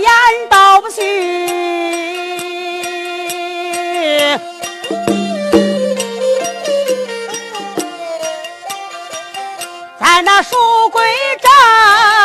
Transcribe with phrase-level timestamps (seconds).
[0.00, 0.10] 言
[0.48, 1.00] 道不虚，
[9.98, 10.56] 咱那书
[10.90, 11.02] 归
[11.40, 12.21] 正。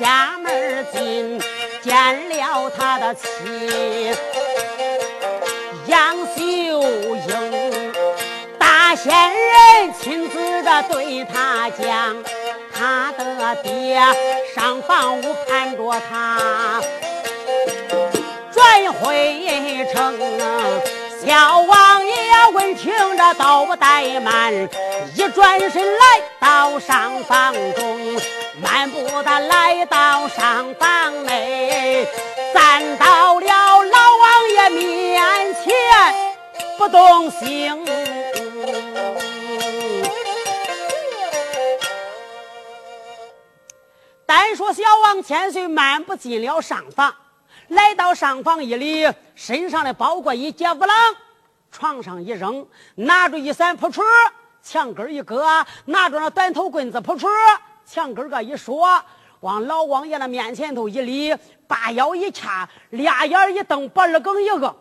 [0.00, 1.38] 家门进，
[1.82, 3.22] 见了他的妻
[5.88, 6.40] 杨秀
[7.28, 7.92] 英，
[8.58, 12.16] 大仙人亲自的对他讲，
[12.72, 14.00] 他的爹
[14.54, 16.80] 上房屋盼着他
[18.50, 20.18] 转回城。
[21.22, 22.14] 小王爷
[22.54, 24.50] 闻听着都不怠慢，
[25.14, 26.04] 一转身来
[26.40, 28.16] 到上房中，
[28.62, 32.06] 漫步的来到上房内，
[32.52, 35.72] 站到了老王爷面前
[36.76, 37.84] 不动心。
[44.26, 47.14] 单说小王千岁漫步进了上房。
[47.68, 50.90] 来到上房一里，身上的包裹一解不啷，
[51.70, 52.66] 床上一扔，
[52.96, 54.02] 拿着一伞扑出，
[54.60, 57.28] 墙根一搁，拿着那短头棍子扑出，
[57.90, 58.86] 墙根儿个一说，
[59.40, 61.36] 往老王爷那面前头一立，
[61.66, 64.76] 把腰一掐，俩眼一瞪，把耳梗一个，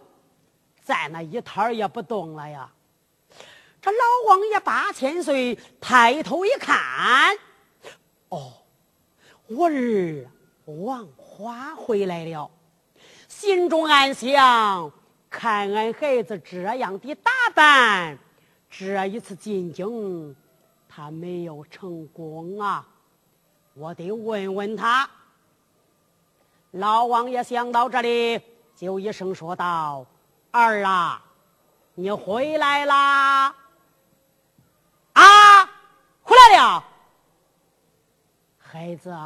[0.83, 2.71] 在那一摊也不动了呀。
[3.81, 6.77] 这老王爷八千岁，抬头一看，
[8.29, 8.53] 哦，
[9.47, 10.27] 我儿
[10.65, 12.51] 王花回来了。
[13.27, 14.91] 心中暗想：
[15.31, 18.19] 看俺孩子这样的打扮，
[18.69, 20.35] 这一次进京
[20.87, 22.85] 他没有成功啊！
[23.79, 25.09] 我得问问他。
[26.71, 28.41] 老王爷想到这里，
[28.75, 30.05] 就一声说道
[30.51, 31.23] ：“儿啊，
[31.95, 33.55] 你回来啦！
[35.13, 35.63] 啊，
[36.21, 36.83] 回来了。
[38.57, 39.17] 孩子，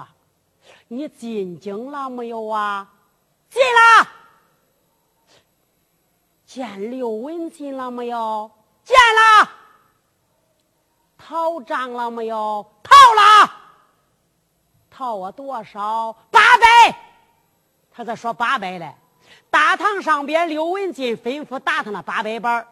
[0.88, 2.88] 你进京了没有啊？”
[3.50, 4.08] 进了，
[6.46, 8.52] 见刘文进了没有？
[8.84, 9.50] 见了。
[11.18, 12.72] 逃账了没有？
[12.84, 13.33] 逃了。
[14.94, 16.14] 讨我多少？
[16.30, 16.96] 八百。
[17.92, 18.94] 他在说八百嘞。
[19.50, 22.68] 大堂上边，刘文进吩咐打他那八百板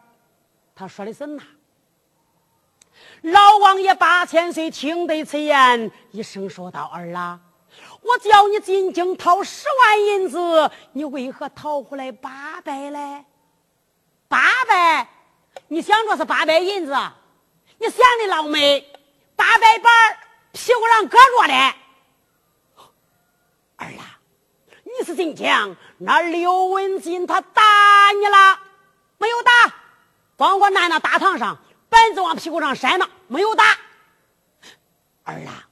[0.74, 1.42] 他说的是那。
[3.22, 7.40] 老王爷八千岁听得此言，一声说道：“儿啊。”
[8.02, 13.24] 我叫你进京讨十万银子，你为何讨回来八百嘞？
[14.28, 15.08] 八百，
[15.68, 16.92] 你想着是八百银子？
[17.78, 18.84] 你想的老美，
[19.36, 19.92] 八百板
[20.52, 21.54] 屁股上搁着嘞。
[23.76, 24.18] 儿啊，
[24.84, 27.62] 你是真讲，那刘文金他打
[28.18, 28.60] 你了？
[29.18, 29.74] 没有打，
[30.36, 31.58] 光光拿那大堂上
[31.88, 33.64] 板子往屁股上扇呢，没有打。
[35.24, 35.68] 儿啊，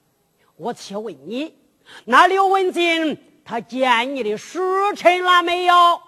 [0.57, 1.59] 我且问你。
[2.05, 4.61] 那刘文静他见你的时
[4.95, 6.01] 辰了没有？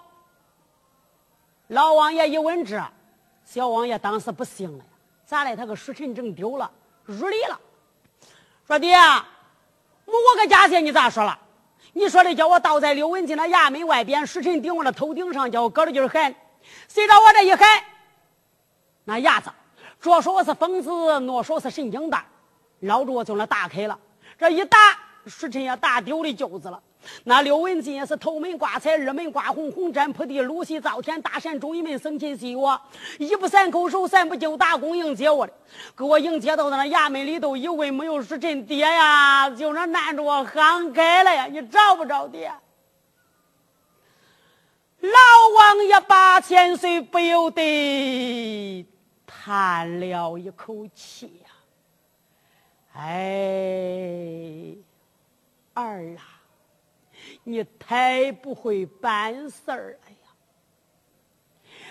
[1.67, 2.81] 老王爷一问这，
[3.43, 4.85] 小王爷当时不信了，
[5.25, 5.55] 咋的？
[5.57, 6.71] 他个时辰整丢了，
[7.03, 7.59] 入里了。
[8.65, 11.37] 说爹，我个家姐你咋说了？
[11.93, 16.35] 你说的叫我倒在刘文静的衙门外边，时辰顶我的头顶上，叫我搁着劲喊。
[16.87, 17.67] 谁知我这一喊，
[19.05, 19.51] 那牙子
[19.99, 20.89] 左说我是疯子，
[21.21, 22.25] 诺说是神经蛋，
[22.79, 23.97] 捞着我就那打开了，
[24.37, 24.77] 这一打。
[25.25, 26.83] 时辰也打丢的臼子了。
[27.25, 32.79] 那刘文金也是头门挂彩，二门挂红，红毡铺地，露西灶天，大山中一门生气喜我，
[33.19, 35.53] 一不三口手，三不就打工迎接我的，
[35.97, 42.51] 给我迎接到那衙门里头一问，没有时辰，爹呀，就那难着我喊开了呀，你找不着爹？
[44.99, 45.09] 老
[45.57, 48.85] 王爷八千岁不由得
[49.27, 51.49] 叹了一口气呀，
[52.95, 54.75] 哎。
[55.75, 56.32] 儿啊，
[57.43, 60.29] 你太不会办事儿了呀！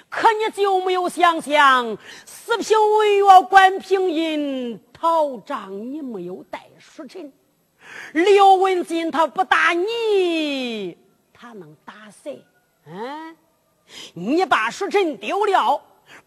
[0.08, 7.32] 可你就没有想想，四品文员关平银讨账，你没有带书臣。
[8.12, 10.96] 刘文金他不打你，
[11.34, 12.42] 他能打谁？
[12.86, 13.36] 嗯，
[14.14, 15.82] 你把书臣丢了，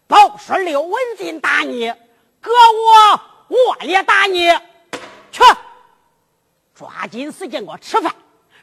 [0.06, 1.92] 别说刘文金打你，
[2.40, 4.50] 搁我我也打你。
[5.32, 5.42] 去，
[6.74, 8.14] 抓紧时间给我吃饭。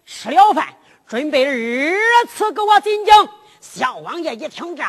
[0.06, 0.74] 吃了饭，
[1.08, 3.14] 准备二次给我进京。
[3.60, 4.84] 小王爷一听这，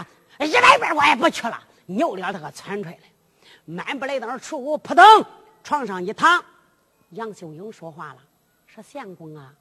[0.44, 3.02] 一来半我也不去了，扭脸他可窜出来了，
[3.64, 5.04] 慢不来到那出，扑腾
[5.62, 6.44] 床上一躺。
[7.10, 8.16] 杨秀英说话了，
[8.66, 9.52] 说相公啊，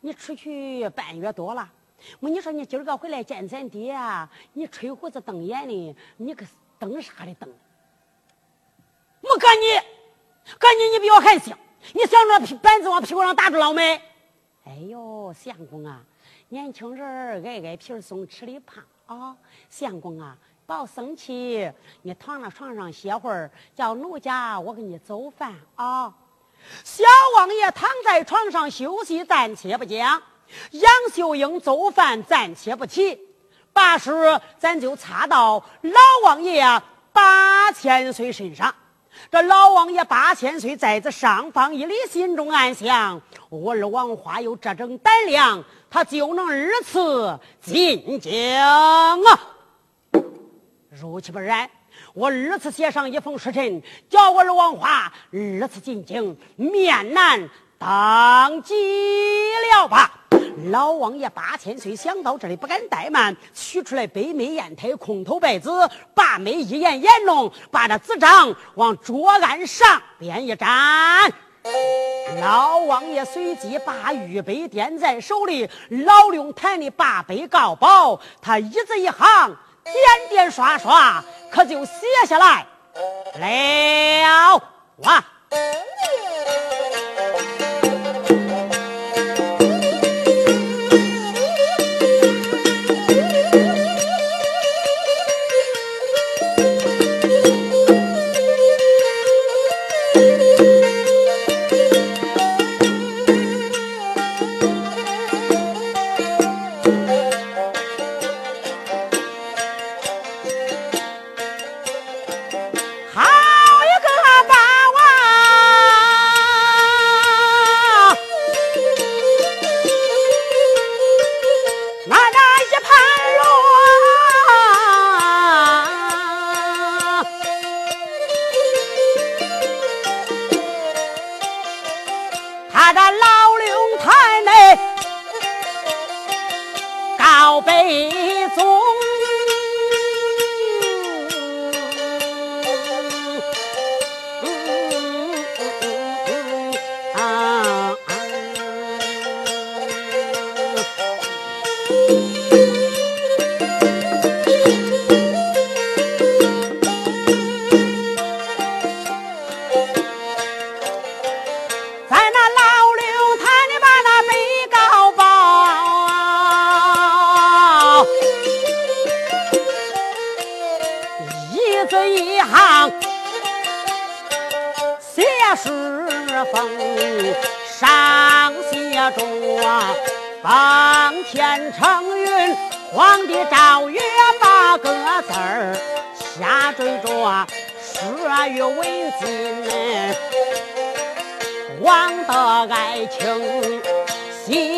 [0.00, 1.66] 你出去半月多了，
[2.20, 6.44] 我你说你今儿个回来见咱爹啊，你吹胡子瞪眼的，你个
[6.78, 7.48] 瞪啥的瞪？
[9.22, 9.72] 我赶你，
[10.58, 11.56] 赶你，你比我还小，
[11.94, 14.02] 你想着板子往屁股上打住了没？
[14.70, 16.00] 哎呦，相公啊，
[16.48, 19.36] 年轻人爱挨皮松，吃的胖啊！
[19.68, 21.68] 相公啊，别生气，
[22.02, 26.14] 你躺到床上歇会儿，叫奴家我给你做饭啊。
[26.84, 27.02] 小
[27.36, 30.22] 王爷躺在床上休息，暂且不讲。
[30.70, 33.18] 杨秀英做饭暂且不提。
[33.72, 34.12] 把书
[34.56, 36.62] 咱就插到老王爷
[37.12, 38.72] 八千岁身上。
[39.30, 49.18] 这老王爷八千岁在这上方一里，心中暗想：我二王花有这种胆量，他就能二次进京啊！
[50.90, 51.68] 如其不然，
[52.14, 58.74] 我二次写上一封书信，叫我二王花二次进京，面难当机
[59.72, 60.19] 了吧？
[60.70, 65.68] 老王爷八千岁想到这里，不敢怠慢，取出来北美砚台，空头白纸，
[66.14, 70.68] 把眉一眼眼弄，把这纸张往桌案上边一粘。
[72.40, 79.94] 老王爷随即把玉杯掂在手里，老龙坛的八杯告宝，他一字一行，点
[80.28, 81.92] 点刷刷，可就写
[82.26, 82.66] 下来
[83.34, 84.62] 了
[85.04, 85.24] 哇。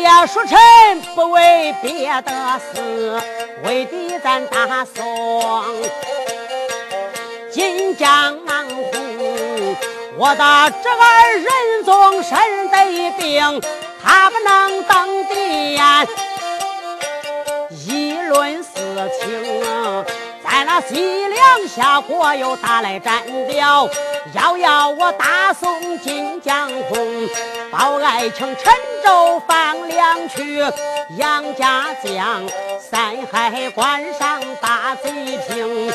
[0.03, 3.21] 要说臣不为别的事
[3.63, 5.63] 为的咱大宋
[7.51, 9.75] 金江红，
[10.17, 12.37] 我的侄儿仁宗身
[12.69, 13.61] 得病，
[14.03, 16.07] 他不能登殿
[17.71, 18.69] 议论事
[19.19, 20.05] 情，
[20.43, 23.87] 在那西凉下国又打来战表，
[24.31, 27.27] 要要我大宋金江红，
[27.69, 30.63] 报爱卿陈州放粮去。
[31.17, 32.41] 杨家将
[32.79, 35.91] 三海关上打贼平，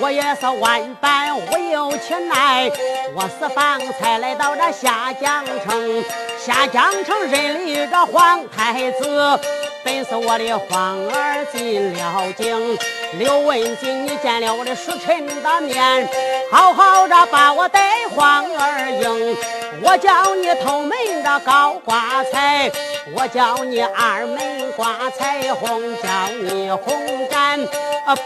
[0.00, 2.70] 我也是万般无有气奈。
[3.14, 6.04] 我是方才来到这下江城，
[6.38, 9.38] 下江城认立这皇太子，
[9.84, 12.78] 本是我的皇儿进了京。
[13.18, 16.08] 刘文锦，你见了我的书臣的面，
[16.50, 19.36] 好好的把我带皇儿迎。
[19.82, 22.70] 我叫你头门的高挂彩。
[23.14, 26.08] 我叫你二门挂彩虹，叫
[26.42, 27.66] 你红毡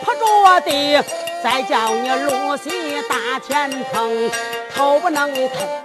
[0.00, 1.00] 铺着地，
[1.42, 4.30] 再叫你露西大天蓬，
[4.74, 5.84] 头不能抬，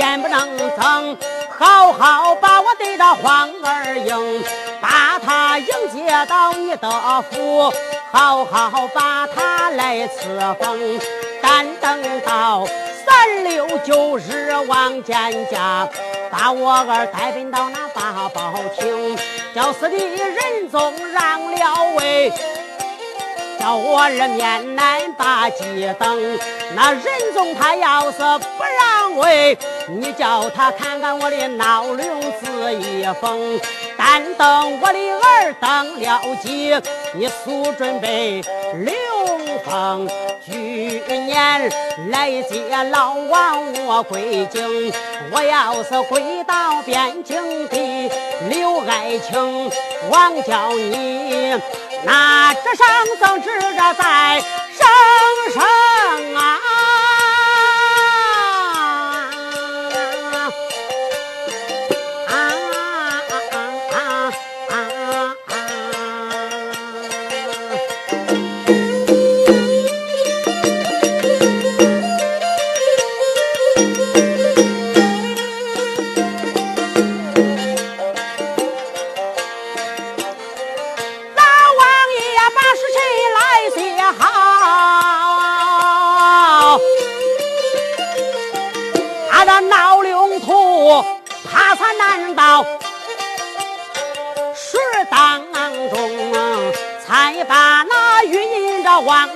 [0.00, 1.16] 眼不能睁，
[1.58, 4.42] 好好把我对着黄二英，
[4.80, 6.90] 把他迎接到你的
[7.30, 7.70] 府，
[8.10, 10.98] 好好把他来赐封，
[11.42, 12.66] 但等到
[13.04, 15.86] 三六九日望见家。
[16.30, 19.18] 把我儿带奔到那八宝厅，
[19.54, 22.32] 叫四弟仁宗让了位，
[23.60, 26.38] 叫我儿面难把鸡等。
[26.74, 27.02] 那仁
[27.34, 32.06] 宗他要是不让位，你叫他看看我的闹铃
[32.40, 33.60] 子一封。
[33.98, 36.74] 但等我的儿登了基，
[37.12, 38.42] 你速准备
[38.76, 38.94] 刘
[39.62, 40.08] 封。
[40.42, 41.70] 去年
[42.08, 44.90] 来接老王我归京，
[45.30, 48.10] 我要是归到边境地，
[48.48, 49.70] 刘爱卿，
[50.08, 51.60] 王叫你
[52.04, 52.86] 那只声
[53.20, 55.62] 增值着在声声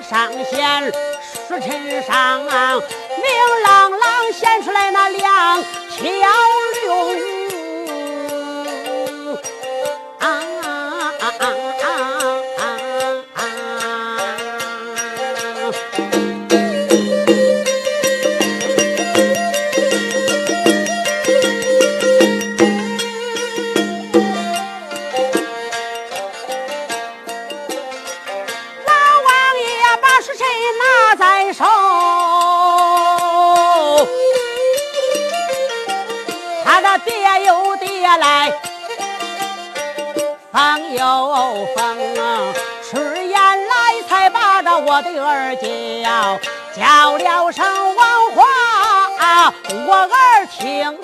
[0.03, 0.93] 上弦，
[1.49, 3.27] 书衬上明
[3.65, 6.09] 朗朗显出来那两条
[6.87, 7.35] 龙。
[44.76, 46.38] 我的儿叫
[46.75, 47.64] 叫了声
[47.95, 48.43] 王华，
[49.87, 50.99] 我儿听。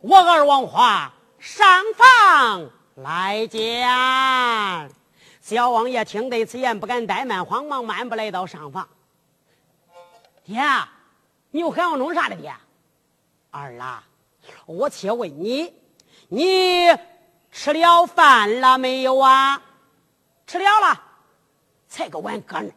[0.00, 1.64] 我儿王华上
[1.96, 3.88] 房来见。
[5.40, 8.88] 小王爷听得此言，不敢怠慢，慌忙漫步来到上房。
[10.44, 10.60] 爹，
[11.50, 12.36] 你又喊我弄啥的？
[12.36, 12.54] 爹，
[13.50, 14.04] 儿啊，
[14.66, 15.81] 我且问你。
[16.34, 16.88] 你
[17.50, 19.60] 吃了饭了没有啊？
[20.46, 21.02] 吃了了，
[21.88, 22.70] 才个碗搁那。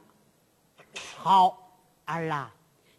[1.18, 1.72] 好
[2.04, 2.52] 儿啊，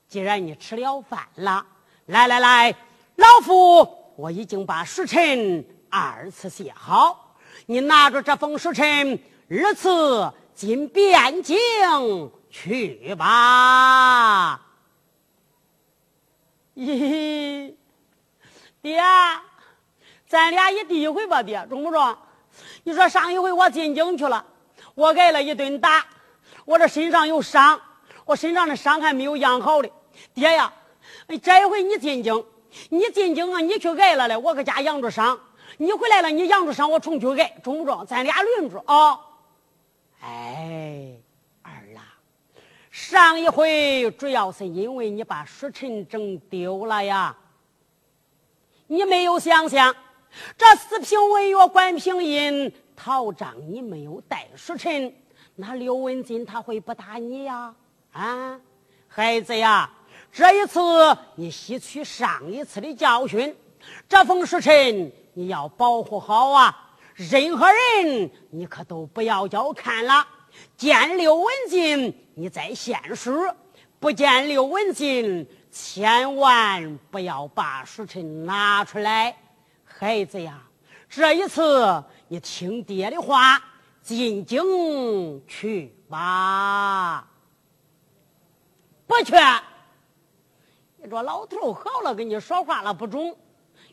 [0.09, 1.67] 既然你吃了饭了，
[2.07, 2.75] 来来来，
[3.17, 3.87] 老夫
[4.17, 7.37] 我已经把时辰二次写好，
[7.67, 9.21] 你拿着这封时辰，
[9.51, 14.63] 二次进汴京去吧。
[16.75, 17.75] 咦，
[18.81, 19.03] 爹。
[20.37, 22.15] 咱俩一第一回吧，爹，中不中？
[22.85, 24.45] 你说上一回我进京去了，
[24.95, 26.05] 我挨了一顿打，
[26.67, 27.81] 我这身上有伤，
[28.27, 29.91] 我身上的伤还没有养好的。
[30.35, 30.71] 爹呀，
[31.43, 32.45] 这一回你进京，
[32.91, 35.41] 你进京啊，你去挨了嘞，我搁家养着伤。
[35.79, 38.05] 你回来了，你养着伤，我重去挨，中不中？
[38.05, 39.19] 咱俩轮着啊。
[40.21, 41.15] 哎，
[41.63, 42.13] 儿啊，
[42.91, 47.35] 上一回主要是因为你把书辰整丢了呀，
[48.87, 49.97] 你没有想想。
[50.57, 55.15] 这四品文员关平印陶章，你没有带书辰，
[55.55, 57.75] 那刘文金他会不打你呀？
[58.13, 58.61] 啊，
[59.09, 59.91] 孩子呀，
[60.33, 60.81] 这一次
[61.37, 63.57] 你吸取上一次的教训，
[64.09, 66.83] 这封书辰你要保护好啊！
[67.15, 70.27] 任何人你可都不要叫看了。
[70.77, 73.33] 见刘文金，你再现书；
[73.99, 79.37] 不见刘文金，千万不要把书辰拿出来。
[79.99, 80.59] 孩子呀，
[81.09, 83.59] 这一次你听爹的话，
[84.03, 87.27] 进京去吧。
[89.07, 89.35] 不去。
[90.99, 93.35] 你说老头好了，跟你说话了不中。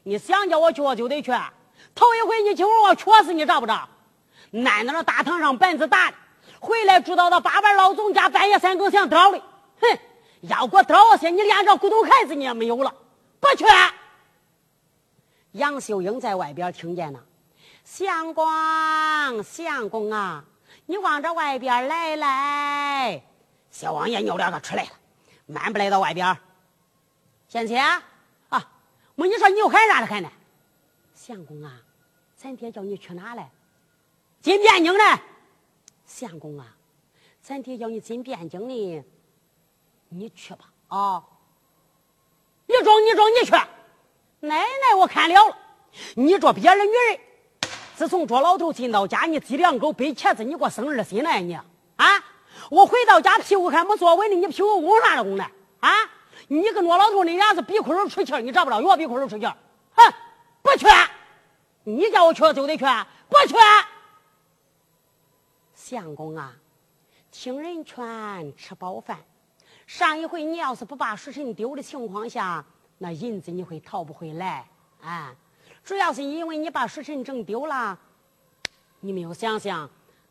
[0.04, 1.32] 你想叫我去，我就得去。
[1.96, 3.88] 头一回你请我我确实你着不着？
[4.52, 6.18] 奶奶那大堂上板子打的，
[6.60, 9.42] 回来住到那八班老总家，半夜三更想叨的。
[9.80, 10.00] 哼，
[10.42, 12.94] 要给我叨下，你连个骨头孩子你也没有了。
[13.40, 13.64] 不去。
[15.54, 17.24] 杨秀英在外边听见了，
[17.84, 18.46] 相公，
[19.44, 20.44] 相公啊，
[20.88, 23.24] 你往这外边来来。
[23.70, 24.90] 小王爷扭两个出来了，
[25.46, 26.38] 慢不来到外边。
[27.48, 28.04] 贤妻啊，
[29.16, 30.32] 我你说你又喊啥了喊呢？
[31.14, 31.80] 相公啊，
[32.36, 33.52] 咱爹叫你去哪来？
[34.42, 35.22] 进汴京来？
[36.08, 36.76] 相公啊，
[37.42, 39.04] 咱爹叫你进汴京呢，
[40.10, 40.72] 你去吧。
[40.88, 41.24] 啊，
[42.66, 43.56] 你中你中你去，
[44.44, 45.58] 奶奶我看了了。
[46.16, 47.20] 你这别人女人，
[47.96, 52.06] 自从做老头进到家，你鸡两狗背茄子，你给我生二心了呀你啊！
[52.70, 55.46] 我回到家屁股还没坐稳呢，你屁股拱啥了拱呢？
[55.80, 55.90] 啊！
[56.50, 58.80] 你跟我老头那俩子鼻孔里出气你知不知道？
[58.80, 60.14] 我鼻孔里出气哼，
[60.62, 60.88] 不去！
[61.86, 62.84] 你叫我去就得去，
[63.30, 63.56] 不去！
[65.74, 66.54] 相公啊，
[67.32, 69.20] 听人劝，吃饱饭。
[69.86, 72.66] 上一回你要是不把时辰丢的情况下，
[72.98, 74.68] 那银子你会讨不回来
[75.02, 75.36] 啊！
[75.84, 77.98] 主要是因为你把时辰整丢了，
[79.02, 79.90] 你没有想想，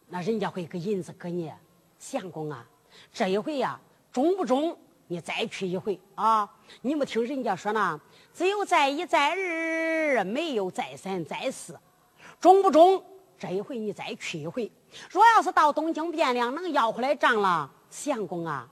[0.09, 1.53] 那人家会给银子给你。
[1.98, 2.66] 相公啊，
[3.12, 3.79] 这一回呀，
[4.11, 4.77] 中不中？
[5.09, 6.48] 你再去一回啊！
[6.81, 8.01] 你没听人家说呢？
[8.33, 11.79] 只有再一再二，没有再三再四，
[12.40, 13.05] 中不中？
[13.38, 14.72] 这一回你再去一回。
[15.11, 18.66] 若要是到东京汴梁能要回来账了，相公啊！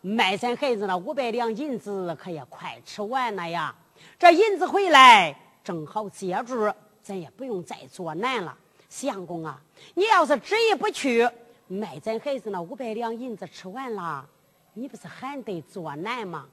[0.00, 3.74] 卖咱孩子那五百两银子可也快吃完了呀！
[4.16, 8.56] 这银子回来正好接住，咱也不用再做难了。
[8.88, 9.60] 相公啊，
[9.94, 11.28] 你要是执意不去，
[11.66, 14.24] 卖咱孩子那五百两银子吃完了，
[14.72, 16.46] 你不是还得做难吗？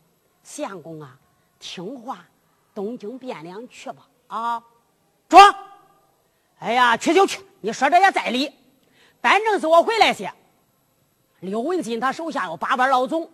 [0.43, 1.15] 相公啊，
[1.60, 2.25] 听话，
[2.73, 4.08] 东京汴梁去吧！
[4.27, 4.63] 啊，
[5.29, 5.39] 中！
[6.58, 7.39] 哎呀，去就去！
[7.62, 8.51] 你说这也在理。
[9.21, 10.34] 反正是我回来些。
[11.41, 13.29] 刘文金他手下有八班老总。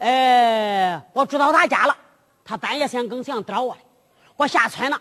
[0.00, 1.96] 哎，我住到他家了，
[2.42, 3.76] 他半夜三更想找我
[4.36, 5.00] 我下村了。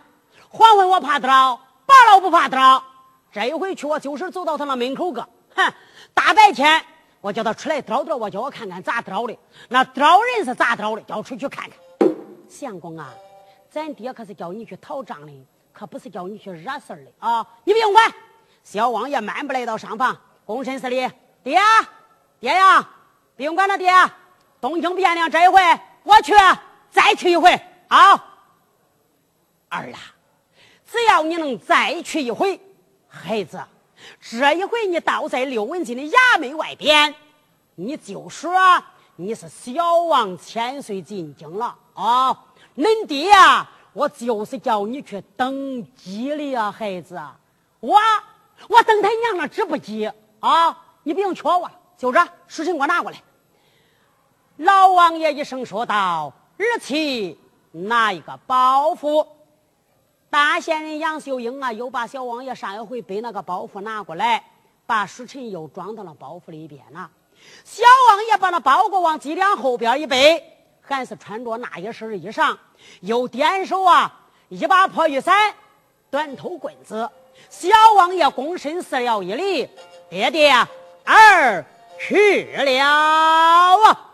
[0.50, 2.84] 黄昏我怕找，白了不怕找。
[3.32, 5.22] 这一回去，我就是走到他那门口个，
[5.56, 5.74] 哼，
[6.14, 6.84] 大白天
[7.22, 9.38] 我叫他出来找找，我叫我看看咋找的。
[9.70, 11.02] 那找人是咋找的？
[11.04, 12.10] 叫出去看看。
[12.50, 13.14] 相公啊，
[13.72, 15.32] 咱爹可是叫你去讨账的，
[15.72, 17.48] 可不是叫你去惹事的啊！
[17.64, 18.14] 你不用管。
[18.66, 21.08] 小王爷慢步来到上房，躬身施礼
[21.42, 21.58] ：“爹，
[22.40, 22.90] 爹呀，
[23.38, 23.90] 不用管了，爹。”
[24.62, 25.62] 东京汴梁这一回
[26.04, 26.34] 我去，
[26.92, 27.50] 再去一回
[27.88, 28.12] 啊！
[29.70, 30.00] 儿啊，
[30.92, 32.60] 只要你能再去一回，
[33.08, 33.62] 孩子，
[34.20, 37.14] 这一回你倒在刘文金的衙门外边，
[37.76, 38.52] 你就说
[39.16, 42.32] 你是小王千岁进京了啊！
[42.76, 47.22] 恁爹呀，我就是叫你去登基的呀，孩子，
[47.80, 47.96] 我
[48.68, 50.78] 我登他娘了，值不急啊！
[51.04, 53.22] 你不用劝我，就这书信给我拿过来。
[54.60, 57.40] 老王爷一声说道：“儿妻
[57.72, 59.26] 拿一个包袱。”
[60.30, 64.44] 大仙人杨秀英啊，又把小王爷上一回背那个包袱拿过来，
[64.86, 67.10] 把书臣又装到了包袱里边了。
[67.64, 70.44] 小王爷把那包裹往脊梁后边一背，
[70.82, 72.58] 还是穿着那一身衣裳，
[73.00, 74.14] 又点手啊，
[74.50, 75.34] 一把破雨伞，
[76.12, 77.10] 短头棍子。
[77.50, 79.70] 小王爷躬身施了一礼
[80.12, 80.52] ：“爹爹，
[81.06, 81.66] 儿
[81.98, 84.08] 去了。”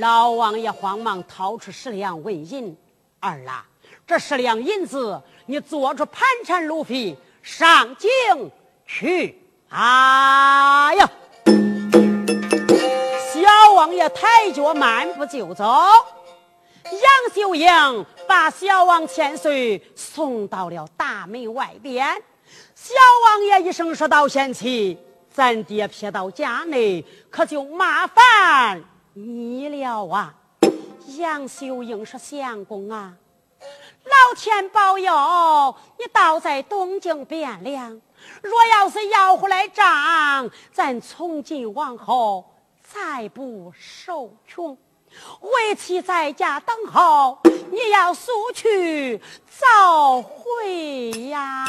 [0.00, 2.76] 老王爷慌忙掏出十两纹银，
[3.20, 3.64] 儿啊，
[4.06, 8.08] 这十两银子，你做出盘缠路费上京
[8.86, 11.10] 去啊呀！
[13.32, 15.64] 小王爷抬脚慢步就走，
[16.84, 22.06] 杨秀英把小王千岁送到了大门外边。
[22.74, 22.94] 小
[23.24, 24.98] 王爷一声说道：“贤妻。”
[25.30, 30.34] 咱爹撇到家内，可就麻烦你了啊！
[31.16, 33.14] 杨秀英说：“相公啊，
[34.04, 38.00] 老天保佑，你倒在东京汴梁。
[38.42, 42.44] 若要是要回来账，咱从今往后
[42.82, 44.76] 再不受穷。
[45.40, 47.38] 为妻在家等候，
[47.70, 51.64] 你要速去早回呀！”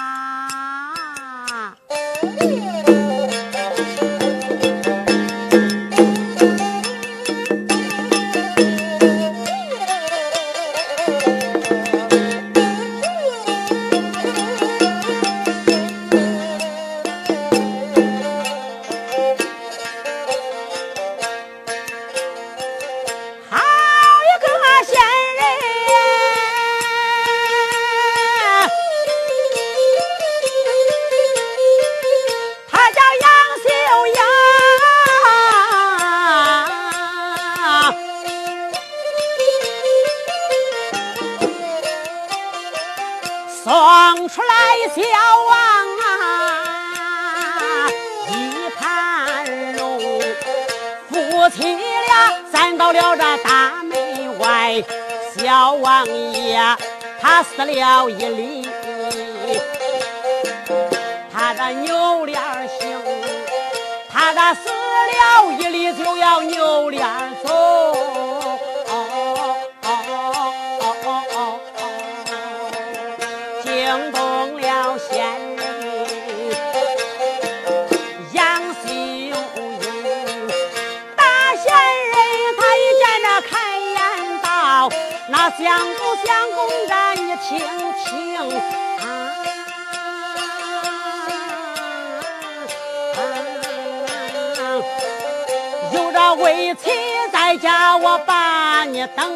[99.00, 99.32] 你等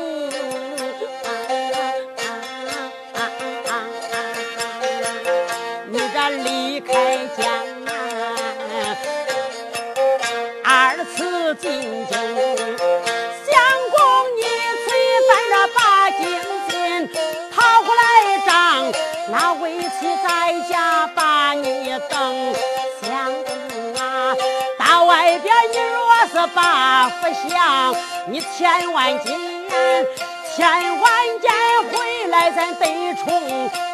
[5.87, 6.91] 你这离。”开
[7.37, 7.45] 江
[7.85, 7.93] 南，
[10.65, 13.55] 二次进京，相
[13.93, 13.97] 公
[14.35, 14.41] 你
[14.83, 14.85] 催
[15.29, 15.79] 咱这把
[16.11, 16.19] 金
[16.67, 16.71] 金
[17.49, 18.03] 讨回来
[18.45, 18.51] 账，
[19.31, 19.95] 那为妻
[20.27, 20.27] 在
[20.69, 21.63] 家把你
[22.09, 22.53] 等。
[23.01, 23.07] 相
[23.45, 24.35] 公啊，
[24.77, 27.13] 到外边你若是把福
[27.47, 27.95] 享，
[28.27, 29.52] 你千万金
[30.55, 31.51] 千万件
[31.91, 33.92] 回来咱得冲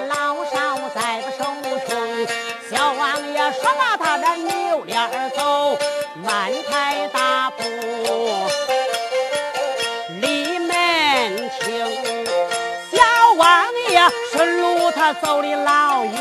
[0.00, 1.44] 老少再不受
[1.86, 1.88] 穷。
[2.70, 4.98] 小王爷说罢，他这扭脸
[5.36, 5.76] 走，
[6.22, 7.62] 迈开大步
[10.20, 10.68] 离门
[11.60, 11.66] 厅。
[12.92, 12.96] 小
[13.36, 14.00] 王爷
[14.32, 16.12] 顺路他走的老远，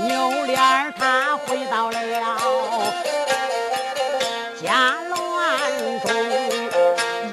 [0.00, 1.98] 扭脸儿他回到了
[4.62, 5.58] 家乱
[6.00, 6.08] 中，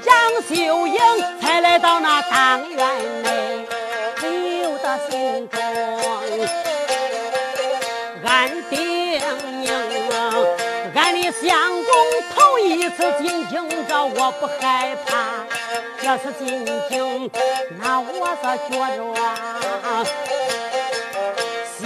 [0.06, 0.10] 杨
[0.47, 0.99] 秀英
[1.39, 3.67] 才来到那当院内，
[4.21, 5.60] 留得心中
[8.25, 9.67] 暗叮咛，
[10.95, 11.51] 俺的相
[11.84, 11.88] 公
[12.34, 13.56] 头一次进京，
[13.88, 15.45] 这我不害怕。
[16.01, 17.32] 这次进京，
[17.80, 19.04] 那我是觉着。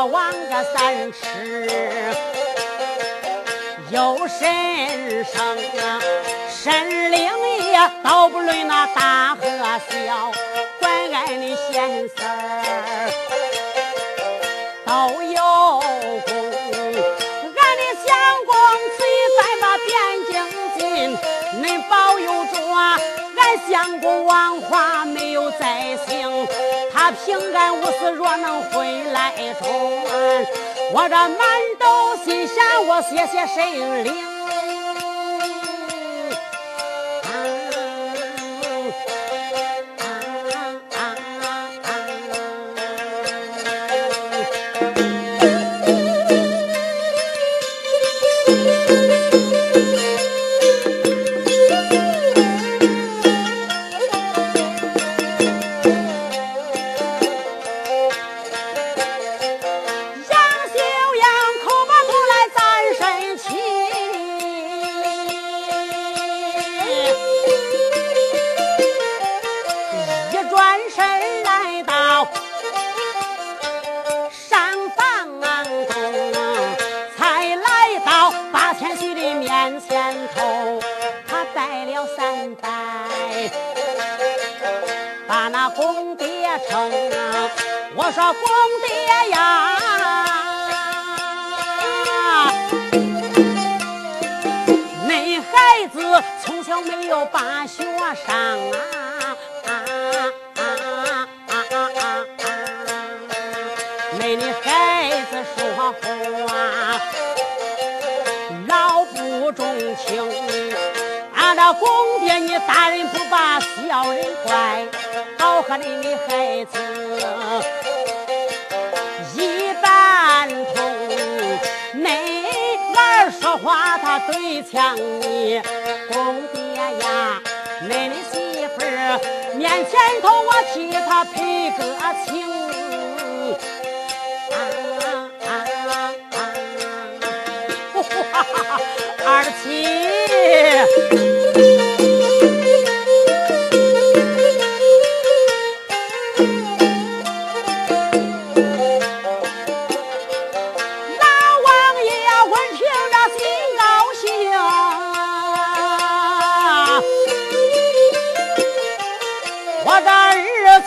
[0.00, 1.20] 国王这三尺
[3.90, 5.58] 有神圣，
[6.48, 7.20] 神灵
[7.70, 9.44] 也都不论那大和
[9.90, 10.32] 小，
[10.80, 13.10] 管俺的闲事儿
[14.86, 15.38] 都有
[16.24, 16.30] 功。
[21.62, 22.56] 恁保佑着，
[23.36, 23.38] 俺
[23.70, 26.48] 相公王华没有再行，
[27.12, 30.04] 平安无事若能回来中，
[30.92, 31.38] 我这满
[31.78, 34.39] 斗心下，我谢谢神灵。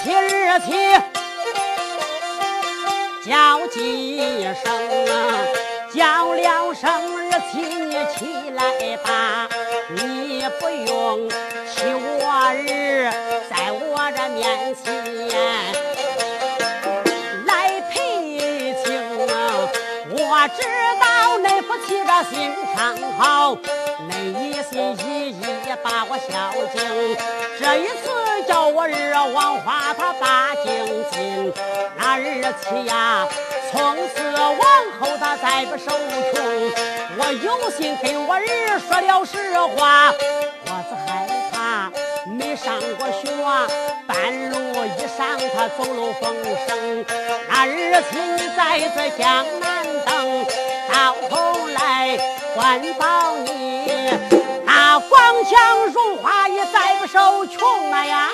[0.04, 0.74] 起儿起，
[3.26, 4.66] 叫几声
[5.08, 5.16] 啊，
[5.96, 8.62] 叫了声儿起，你起来
[8.98, 9.48] 吧，
[9.96, 13.14] 你不用起我儿，
[13.50, 14.84] 在我这面前
[17.46, 17.96] 来赔
[18.84, 18.86] 情
[19.30, 19.34] 啊，
[20.10, 20.93] 我只。
[22.30, 23.56] 心肠好，
[24.10, 24.14] 恁
[24.50, 25.44] 一心一意
[25.84, 27.18] 把我孝敬。
[27.60, 30.64] 这一次叫我儿王花他把敬
[31.12, 31.54] 尽，
[31.98, 33.28] 那日起呀，
[33.72, 34.56] 从此往
[35.00, 36.34] 后他再不受穷。
[37.18, 40.14] 我有心跟我儿说了实话，
[42.56, 43.28] 上过学，
[44.08, 46.36] 半路一上他走漏风
[46.68, 47.06] 声。
[47.50, 50.46] 那儿亲在这江南等。
[50.94, 52.18] 到头来
[52.56, 53.88] 还报你，
[54.64, 58.30] 那光强如花也再不受穷了呀！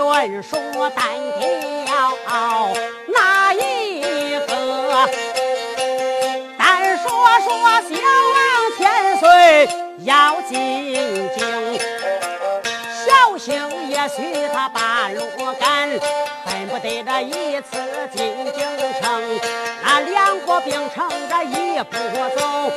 [0.00, 0.58] 问说
[0.90, 1.04] 单
[1.84, 2.74] 挑
[3.08, 5.08] 哪一个？
[6.58, 7.04] 单说
[7.40, 7.48] 说
[7.82, 7.94] 小
[8.34, 8.36] 王
[8.76, 8.80] 千
[9.18, 9.24] 岁
[10.04, 10.54] 要进
[11.36, 11.40] 京，
[13.04, 14.16] 小星也许
[14.52, 15.20] 他把路
[15.58, 15.88] 赶，
[16.44, 17.76] 恨不得这一次
[18.14, 18.58] 进京
[19.00, 19.04] 城。
[19.82, 21.96] 那两国并成这一步
[22.36, 22.70] 走，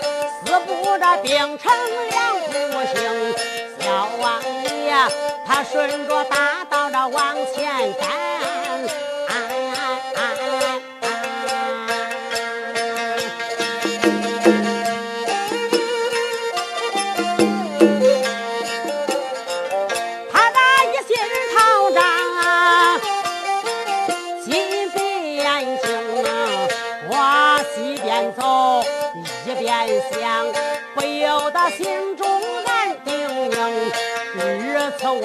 [0.46, 1.72] 四步这并成
[2.10, 2.18] 两
[2.52, 2.54] 步
[2.94, 2.98] 行。
[3.90, 4.94] 小王爷
[5.44, 6.90] 他顺着大道。
[7.08, 9.09] 往前赶，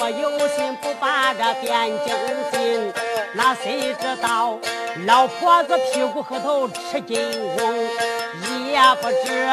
[0.05, 2.15] 我有心不把这汴京
[2.53, 2.93] 进，
[3.33, 4.59] 那谁知道
[5.07, 7.19] 老婆子屁股后头吃金
[7.57, 7.75] 翁，
[8.71, 9.49] 也不知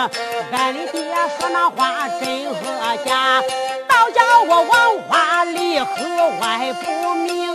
[0.51, 3.41] 俺的爹说那话真和假，
[3.87, 5.85] 倒叫我王花里和
[6.41, 7.50] 外不明。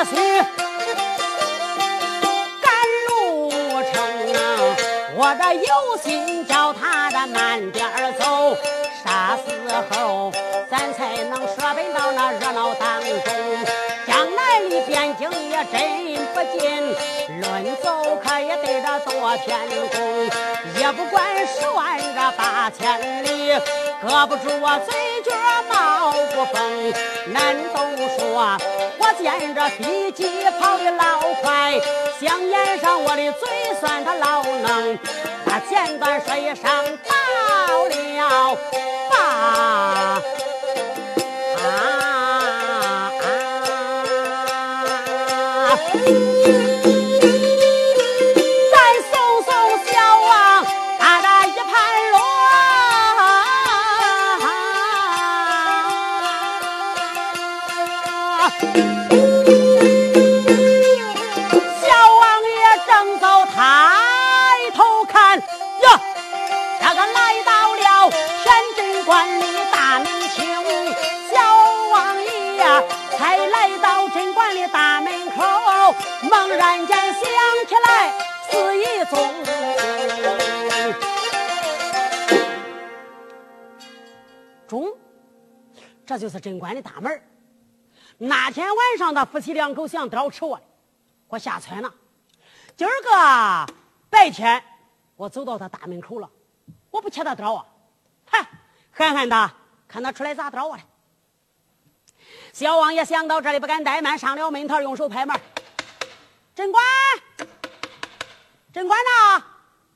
[0.00, 0.16] 可是
[2.62, 2.72] 甘
[3.06, 3.50] 露
[3.92, 4.00] 城
[4.32, 4.40] 啊，
[5.14, 7.86] 我这有心叫他这慢点
[8.18, 8.56] 走，
[9.04, 9.44] 啥时
[9.90, 10.32] 候
[10.70, 13.79] 咱才能设备到那热闹当中。
[14.70, 16.60] 你眼睛也真不近，
[17.40, 19.58] 论走可也得这多天
[19.90, 20.30] 功，
[20.78, 23.52] 也不管十万这八千里，
[24.00, 25.32] 搁不住我嘴角
[25.68, 26.94] 冒不风。
[27.32, 27.78] 难都
[28.16, 28.56] 说
[29.00, 30.24] 我见这飞机
[30.60, 31.80] 跑的老快，
[32.20, 33.48] 香烟上我的嘴
[33.80, 34.96] 算他老能，
[35.44, 36.62] 他简短说一声
[37.08, 37.10] 到
[37.88, 38.56] 了
[39.10, 40.22] 吧。
[46.08, 46.79] you.
[76.30, 77.22] 猛然间想
[77.66, 78.14] 起来，
[78.48, 79.18] 是一中。
[84.68, 84.96] 中
[86.06, 87.20] 这就是贞观的大门
[88.16, 90.60] 那天晚上，他夫妻两口想刀吃我，
[91.26, 91.92] 我下船了。
[92.76, 93.74] 今儿个
[94.08, 94.62] 白天，
[95.16, 96.30] 我走到他大门口了，
[96.90, 97.66] 我不切他刀啊！
[98.24, 98.46] 嗨，
[98.92, 99.50] 憨憨的，
[99.88, 100.78] 看他出来咋刀我。
[102.52, 105.34] 小王爷想到这里，不敢怠慢，上了门头，用手拍门。
[106.60, 106.84] 贞观，
[108.70, 109.42] 贞观呐，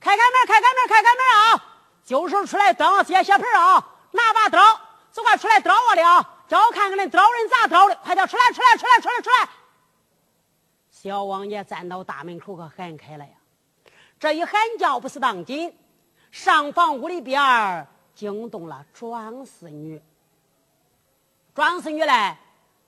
[0.00, 1.64] 开开门，开开门，开开门啊！
[2.02, 4.80] 就是出来当接血盆啊，拿把刀。
[5.12, 6.42] 走快出来刀我的啊！
[6.48, 9.48] 叫我看看那刀人咋刀的，快点出来出来出来出来出来！
[10.90, 13.32] 小王爷站到大门口可喊开了呀。
[14.18, 15.76] 这一喊叫不是当紧，
[16.30, 20.02] 上房屋里边惊动了庄四女。
[21.54, 22.40] 庄四女来，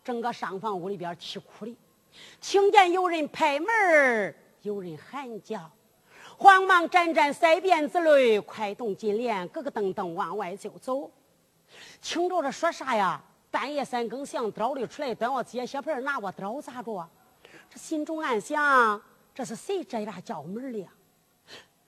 [0.02, 1.76] 整个上房屋里边啼哭的，
[2.48, 3.66] 听见有人拍门
[4.62, 5.68] 有人喊叫，
[6.38, 11.10] 慌忙沾沾腮边子泪，快动金莲，咯咯噔噔往外就走。
[12.00, 13.20] 听着这说啥呀？
[13.50, 17.08] 半夜三更想刀的出来端我接血盆拿我刀咋着？
[17.68, 19.02] 这心中暗想：
[19.34, 20.88] 这是谁这样叫门的？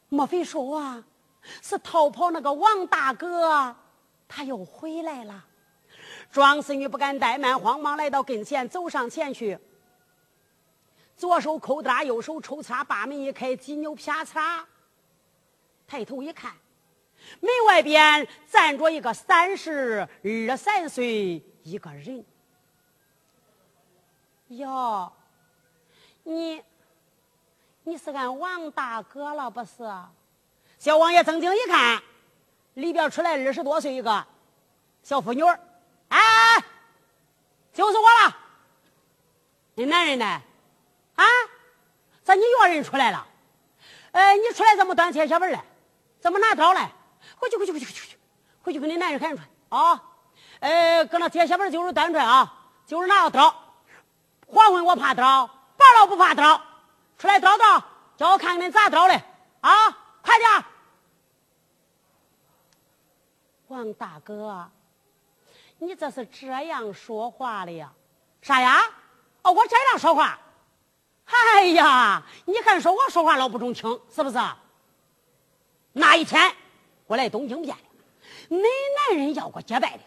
[0.09, 1.05] 莫非说啊，
[1.63, 3.77] 是逃跑那个王大哥，
[4.27, 5.45] 他又回来了？
[6.33, 9.57] 庄四女不敢怠慢，慌忙来到跟前，走上前去，
[11.19, 14.63] 左手抠搭，右手抽插，把门一开，几扭啪嚓，
[15.85, 16.53] 抬头一看。
[17.41, 20.09] 门外边站着一个三十
[20.49, 22.25] 二三岁一个人。
[24.47, 25.13] 哟，
[26.23, 26.63] 你，
[27.83, 29.79] 你是俺王大哥了不是？
[30.79, 32.01] 小王爷睁睛一看，
[32.75, 34.25] 里边出来二十多岁一个
[35.03, 35.59] 小妇女儿，
[36.11, 36.63] 哎，
[37.73, 38.37] 就是我了。
[39.75, 40.43] 你男人呢？
[41.19, 41.25] 啊，
[42.23, 43.27] 咋你一个人出来了？
[44.13, 45.65] 呃，你出来怎么端铁小本来？
[46.21, 46.93] 怎么拿刀来？
[47.37, 48.19] 回去，回去，回去，回去，回去，
[48.63, 50.03] 回去跟你男人喊出来啊！
[50.61, 52.55] 呃，搁那铁鞋本就是端出来啊，
[52.87, 53.55] 就是拿个刀。
[54.47, 55.47] 黄昏我怕刀，
[55.77, 56.61] 白了不怕刀。
[57.19, 57.85] 出来找找，
[58.17, 59.15] 叫我看看你咋刀的
[59.61, 59.71] 啊！
[60.23, 60.65] 快点！
[63.67, 64.71] 王大哥，
[65.79, 67.93] 你这是这样说话的呀？
[68.41, 68.81] 啥呀？
[69.43, 70.39] 哦，我这样说话？
[71.29, 74.39] 哎呀，你还说我说话老不中听，是不是？
[75.93, 76.53] 那一天。
[77.07, 78.63] 我来东京变的，恁
[79.09, 80.03] 男人要过结拜的，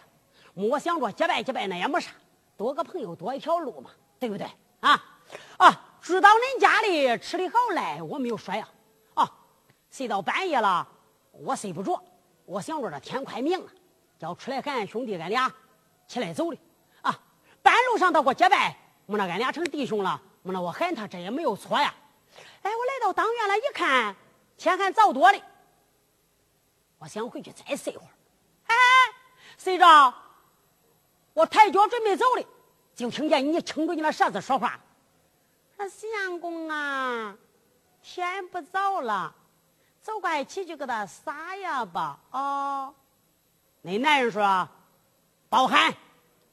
[0.53, 2.11] 我想着结拜结拜那也没啥，
[2.55, 4.45] 多个朋友多一条路嘛，对不对？
[4.81, 5.03] 啊
[5.57, 5.87] 啊！
[5.99, 8.67] 知道恁家里吃的好赖，我没有说呀。
[9.15, 9.27] 啊，
[9.89, 10.87] 睡到半夜了，
[11.31, 11.99] 我睡不着，
[12.45, 13.71] 我想着这天快明了，
[14.19, 15.51] 叫出来喊俺兄弟俺俩
[16.07, 16.57] 起来走的。
[17.01, 17.19] 啊，
[17.63, 21.93] 半路上他给我结拜，没那俺俩成弟兄了，没那我喊他，这也没有错呀。
[22.63, 24.15] 哎，我来到当院了，一看
[24.57, 25.41] 天还早多的。
[26.97, 28.11] 我想回去再睡会儿，
[28.67, 28.75] 哎，
[29.57, 30.13] 睡着，
[31.33, 32.45] 我抬脚准备走的，
[32.95, 34.79] 就听见你撑着你那舌子说话
[35.75, 37.35] ：“说相公啊，
[38.01, 39.33] 天不早了，
[40.01, 42.93] 走快起去给他撒呀吧。”哦，
[43.81, 44.69] 那男人说
[45.49, 45.93] ：“包涵，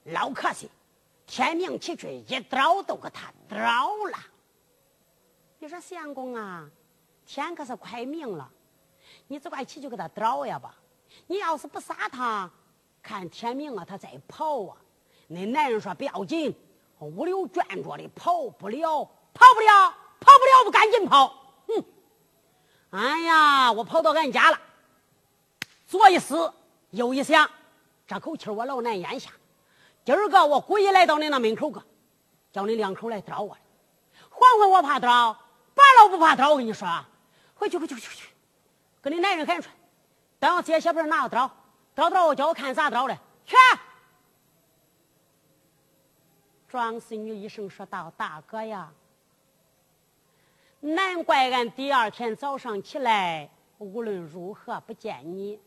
[0.05, 0.71] 老客气，
[1.29, 3.57] 天明起去一刀都给他刀
[4.11, 4.19] 了。”
[5.61, 6.69] 你说相公啊，
[7.27, 8.51] 天可是快明了。
[9.27, 10.75] 你只管起就给他找呀吧，
[11.27, 12.51] 你要是不杀他，
[13.03, 14.77] 看天明了他再跑啊。
[15.27, 16.55] 那男人说不要紧，
[16.99, 19.05] 五六转着的跑不了，
[19.35, 21.29] 跑不了，跑不了，不赶紧跑。
[21.67, 21.85] 哼，
[22.91, 24.61] 哎呀，我跑到俺家了，
[25.87, 26.53] 左一思
[26.91, 27.51] 右一想，
[28.07, 29.31] 这口气我老难咽下。
[30.09, 31.85] 今儿个我故意来到你那门口个，
[32.51, 33.55] 叫你两口来找我
[34.31, 35.35] 黄昏我怕早，
[35.75, 36.53] 白了不怕早。
[36.53, 36.89] 我跟你说，
[37.55, 38.31] 回去回去回去，
[39.03, 39.69] 跟你男人喊去，
[40.39, 41.51] 等我接小本拿个刀，
[41.95, 43.55] 刀刀我叫我看咋刀的，去。
[46.69, 48.91] 庄四女一声说道：“大哥呀，
[50.81, 55.61] 难怪俺第二天早上起来，无论如何不见你。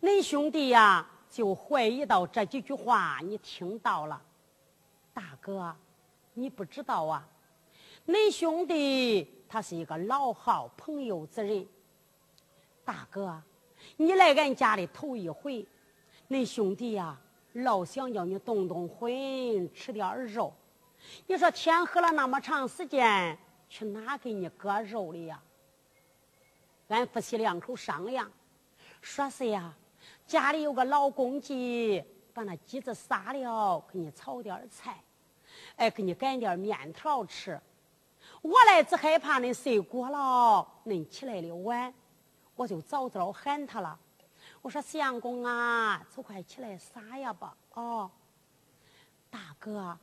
[0.00, 1.06] 恁兄弟呀，
[1.36, 4.18] 就怀疑到这几句话，你听到了。
[5.12, 5.76] 大哥，
[6.32, 7.28] 你不知道啊，
[8.06, 11.66] 恁兄弟他是一个老好朋友之人。
[12.86, 13.42] 大哥，
[13.98, 15.66] 你来俺家里头一回，
[16.30, 17.20] 恁兄弟呀。”
[17.60, 19.10] 老想叫你动动荤，
[19.72, 20.52] 吃点肉。
[21.26, 25.42] 你说天黑了那么长时间，去哪给你割肉的呀？
[26.88, 28.30] 俺夫妻两口商量，
[29.00, 29.74] 说是呀，
[30.26, 32.02] 家里有个老公鸡，
[32.34, 35.00] 把那鸡子杀了，给你炒点菜，
[35.76, 37.60] 哎，给你擀点面条吃。
[38.42, 41.94] 我来只害怕恁睡过了，恁起来的晚，
[42.56, 43.98] 我就早早喊他了。
[44.62, 47.56] 我说相公啊，就快起来杀呀吧！
[47.74, 48.10] 哦，
[49.30, 49.96] 大哥，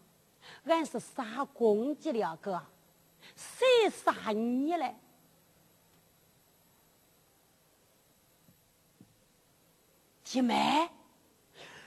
[0.63, 2.61] 俺是杀公鸡的哥，
[3.36, 4.95] 谁杀你嘞？
[10.34, 10.89] 弟妹，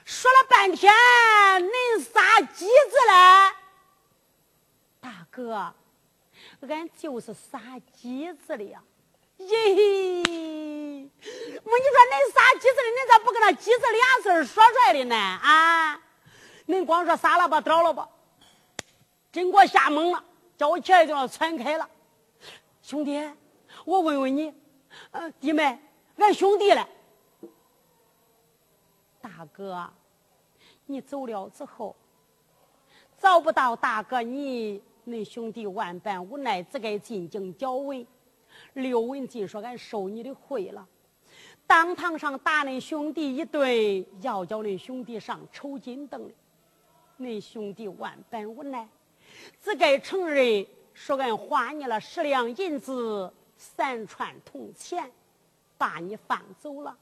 [0.05, 3.53] 说了半天，恁仨鸡子嘞？
[5.01, 5.75] 大哥，
[6.61, 7.61] 俺就是仨
[7.93, 8.81] 鸡子的呀。
[9.39, 15.17] 咦，我你说恁仨鸡子的，恁咋不跟那鸡子俩字说出来的呢？
[15.17, 16.01] 啊，
[16.69, 18.09] 恁光说撒了吧，倒了吧，
[19.33, 20.23] 真给我吓懵了，
[20.57, 21.91] 叫我起来就要窜开了。
[22.81, 23.29] 兄弟，
[23.85, 24.55] 我问问你，
[25.11, 25.81] 呃，弟妹，
[26.19, 26.87] 俺兄弟嘞？
[29.27, 29.91] 大哥，
[30.87, 31.97] 你走了之后，
[33.19, 38.07] 找不到大哥你，恁兄弟万般无奈，只该进京交文。
[38.75, 40.87] 刘文进说：“俺受你的贿了，
[41.67, 46.35] 当堂上打恁兄弟一顿，要叫恁兄弟上抽筋灯的。
[47.19, 48.89] 恁兄弟万般无奈，
[49.61, 50.65] 只该承认
[50.95, 55.11] 说俺花你了十两银子、三串铜钱，
[55.77, 56.97] 把你放走了。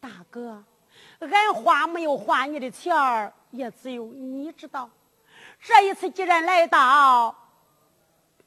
[0.00, 0.64] 大哥，
[1.20, 4.88] 俺花没有花你的钱儿，也只有你知道。
[5.60, 7.34] 这一次既然来到。”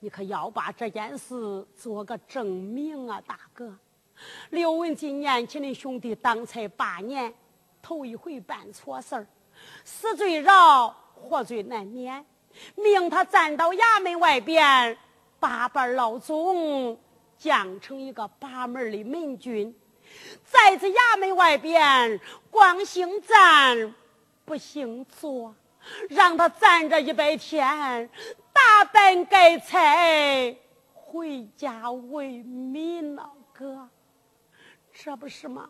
[0.02, 3.78] 你可要把这件事做个证明啊，大哥！
[4.50, 7.34] 刘文进年轻的兄弟当才八年，
[7.82, 9.28] 头一回办错事儿，
[9.84, 12.26] 死罪饶，活罪难免。
[12.76, 14.98] 命他站到衙门外边，
[15.38, 16.98] 八班老总
[17.38, 19.78] 降成一个八门的门军，
[20.46, 23.94] 在这衙门外边光姓站，
[24.46, 25.54] 不姓坐，
[26.10, 28.10] 让他站着一百天。
[28.52, 30.56] 打扮改菜，
[30.94, 33.88] 回家为民呢，哥，
[34.94, 35.70] 这不是吗？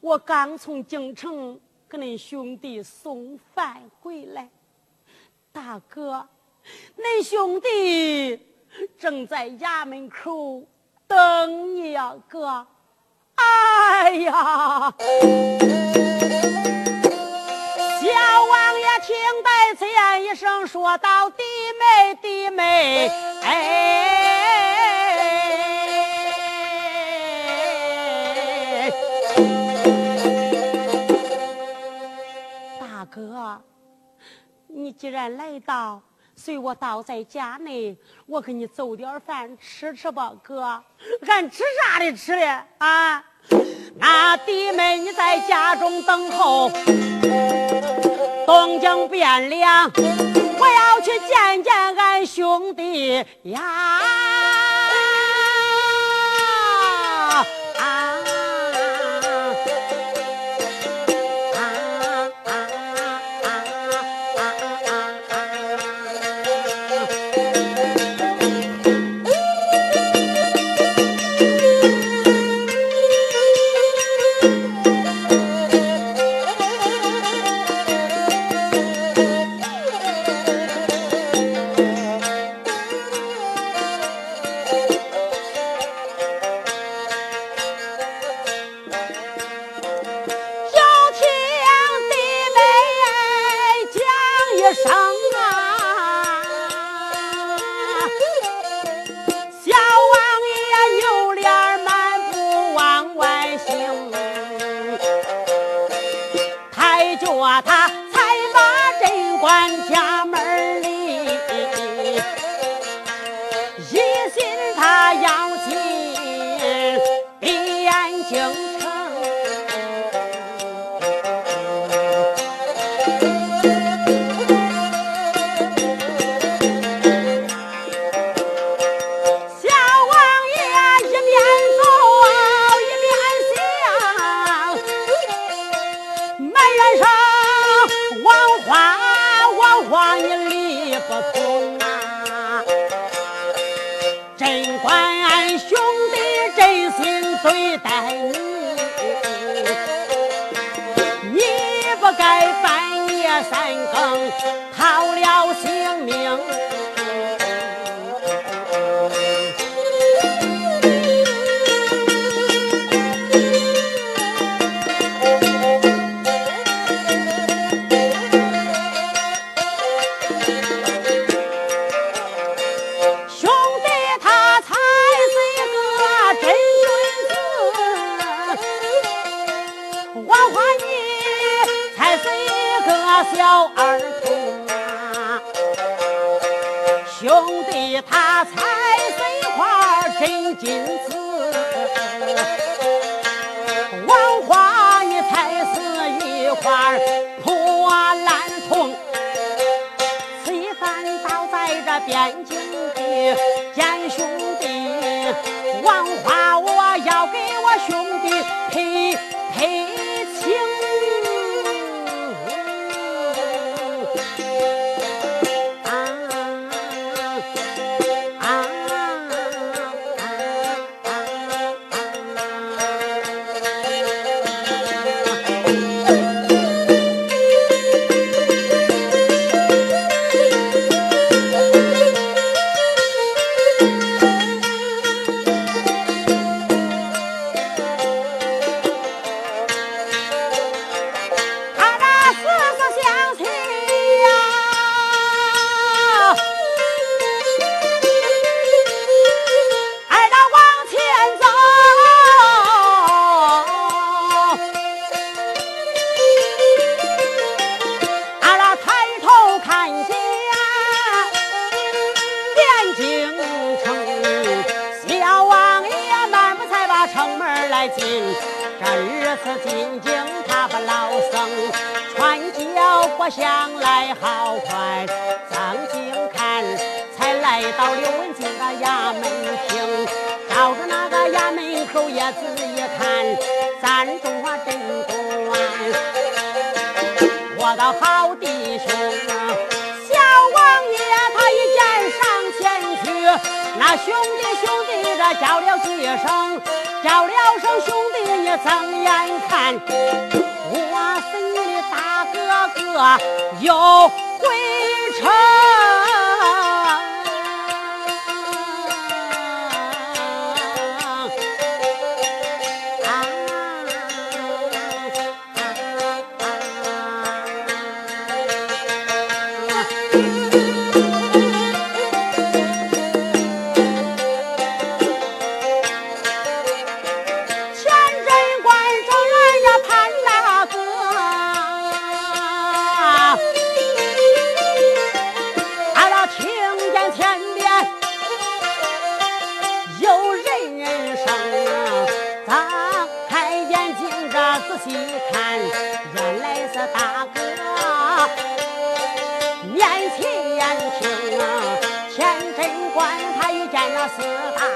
[0.00, 4.48] 我刚从京城给恁兄弟送饭回来，
[5.50, 6.28] 大哥，
[6.98, 8.38] 恁兄弟
[8.98, 10.62] 正在衙门口
[11.06, 12.66] 等你呀，哥。
[13.36, 14.94] 哎呀！
[18.00, 18.10] 小
[18.44, 21.42] 王爷听得此言一声，说道：“弟
[21.78, 23.10] 妹，弟妹，
[23.42, 23.50] 哎，
[32.80, 33.60] 大哥，
[34.68, 36.02] 你既然来到，
[36.36, 40.82] 随我到在家内，我给你做点饭吃吃吧，哥。
[41.26, 43.24] 俺吃啥的吃的啊？
[43.96, 46.70] 那弟妹你在家中等候。”
[48.46, 53.60] 东京汴梁，我要去见见俺兄弟呀。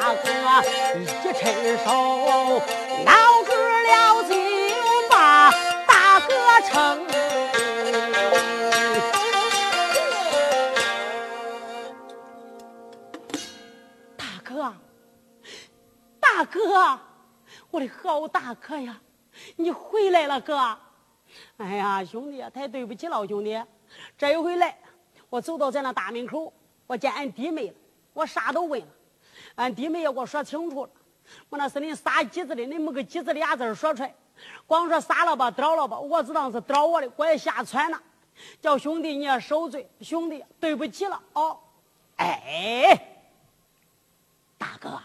[0.09, 0.31] 大哥，
[1.03, 1.05] 一
[1.35, 2.63] 伸手，
[3.05, 3.13] 闹
[3.45, 3.53] 个
[3.85, 4.33] 了就，
[5.11, 5.51] 把
[5.87, 6.33] 大哥
[6.67, 7.07] 称。
[14.17, 14.73] 大哥。
[16.19, 16.99] 大哥，
[17.71, 18.99] 我的好大哥呀，
[19.57, 20.57] 你回来了，哥。
[21.59, 23.63] 哎呀，兄弟，太对不起了，兄弟。
[24.17, 24.79] 这一回来，
[25.29, 26.51] 我走到咱那大门口，
[26.87, 27.75] 我见俺弟妹了，
[28.15, 28.87] 我啥都问了。
[29.59, 30.91] 俺弟妹也给我说清楚了。
[31.49, 34.15] 我那是恁仨几子的，恁没个鸡子俩字说出来，
[34.67, 38.01] 光说杀了吧，倒了吧，我知道是倒我的，我也下船了。
[38.63, 41.59] 叫兄弟你也受罪，兄弟对不起了哦。
[42.17, 42.99] 哎，
[44.57, 45.01] 大哥，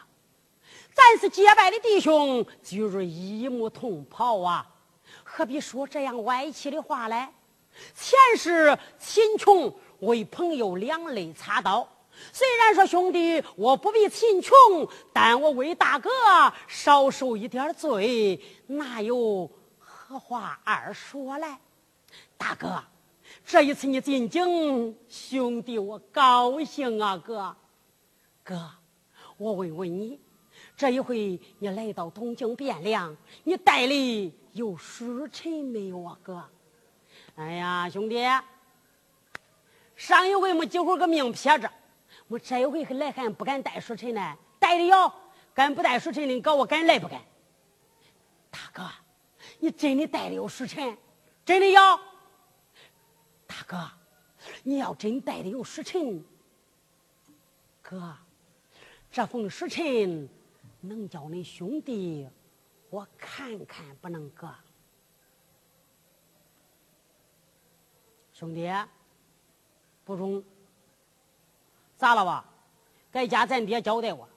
[0.93, 4.65] 咱是结拜的弟兄，就是一母同袍啊。
[5.23, 7.27] 何必说这样歪气的话嘞？
[7.95, 11.87] 前世秦琼为朋友两肋插刀，
[12.31, 14.53] 虽然说兄弟我不必贫穷，
[15.11, 16.09] 但我为大哥
[16.67, 19.49] 少受一点罪，哪有
[19.79, 21.47] 何话二说嘞？
[22.37, 22.83] 大哥，
[23.45, 27.17] 这一次你进京，兄弟我高兴啊！
[27.17, 27.55] 哥，
[28.43, 28.69] 哥，
[29.37, 30.19] 我问问你，
[30.75, 36.17] 这一回你来到东京汴梁，你带里有书臣没有啊？
[36.21, 36.43] 哥，
[37.35, 38.17] 哎呀，兄弟。
[39.95, 41.71] 上一回没几会儿个命撇着，
[42.33, 45.13] 我这一回来还不敢带书臣呢，带的要，
[45.53, 47.21] 敢不带书臣的，搞我敢来不敢？
[48.49, 48.89] 大哥，
[49.59, 50.97] 你真的带的有书臣？
[51.45, 51.95] 真的要？
[53.45, 53.87] 大哥，
[54.63, 56.25] 你要真带的有书臣，
[57.83, 58.17] 哥，
[59.11, 60.27] 这封书臣
[60.81, 62.27] 能叫你兄弟
[62.89, 64.27] 我看看不能？
[64.31, 64.49] 哥，
[68.33, 68.67] 兄弟。
[70.05, 70.43] 不中，
[72.03, 72.43] 咋了吧？
[73.13, 74.27] 在家咱爹交代我，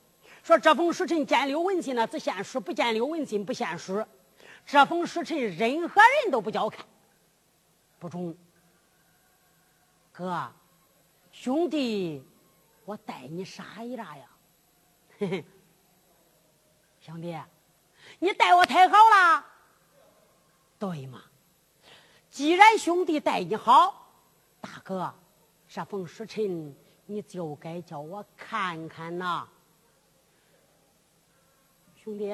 [0.44, 4.06] 说这封书信见刘文信呢，只献书；不见刘文信，不献书。
[4.64, 6.86] 这封书信任何人都不叫看。
[7.98, 8.36] 不中，
[10.12, 10.48] 哥，
[11.32, 12.24] 兄弟，
[12.84, 14.30] 我带你啥一啥呀？
[15.18, 15.44] 嘿嘿，
[17.00, 17.36] 兄弟，
[18.20, 19.44] 你待我太好了。
[20.78, 21.20] 对嘛？
[22.30, 24.06] 既然兄弟待你好，
[24.60, 25.12] 大哥。
[25.68, 26.72] 这封书信，
[27.06, 29.46] 你就该叫我看看呐，
[31.96, 32.28] 兄弟。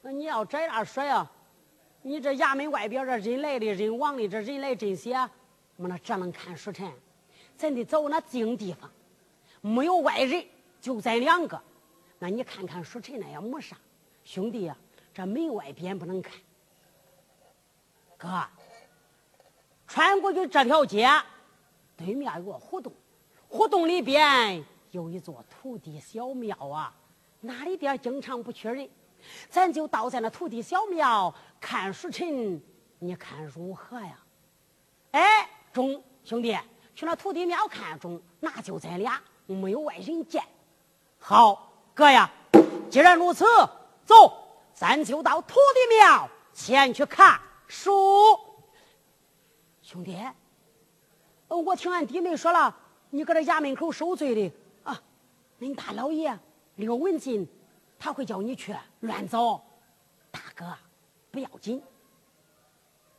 [0.00, 1.30] 那你要这样说呀？
[2.02, 5.14] 你这衙门外边这人来的人往的，这人来真些，
[5.76, 6.92] 我那只能看书臣。
[7.56, 8.90] 咱得找那静地方，
[9.60, 10.46] 没有外人，
[10.80, 11.60] 就咱两个。
[12.18, 13.76] 那你看看书臣那也没啥。
[14.24, 14.76] 兄弟呀，
[15.12, 16.34] 这门外边不能看。
[18.18, 18.46] 哥，
[19.88, 21.08] 穿过去这条街。
[21.96, 22.92] 对面有个胡同，
[23.54, 26.92] 胡同里边有一座土地小庙啊，
[27.40, 28.90] 那里边经常不缺人，
[29.48, 32.60] 咱就到在那土地小庙看时辰，
[32.98, 34.18] 你看如何呀？
[35.12, 36.58] 哎，中兄弟，
[36.96, 40.42] 去那土地庙看中，那就咱俩没有外人见。
[41.20, 42.28] 好，哥呀，
[42.90, 43.44] 既然如此，
[44.04, 44.36] 走，
[44.74, 47.92] 咱就到土地庙前去看书，
[49.80, 50.18] 兄弟。
[51.46, 52.76] 我听俺弟妹说了，
[53.14, 54.52] 你搁这衙门口受罪的
[54.82, 55.00] 啊！
[55.60, 56.36] 恁大老爷
[56.74, 57.48] 刘文进，
[57.96, 59.62] 他会叫你去乱走。
[60.32, 60.76] 大哥，
[61.30, 61.80] 不要紧。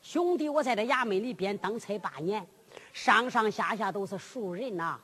[0.01, 2.45] 兄弟，我在这衙门里边当差八年，
[2.91, 4.99] 上上下下都是熟人呐。